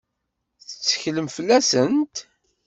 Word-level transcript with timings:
Tetteklem 0.67 1.27
fell-asent? 1.35 2.15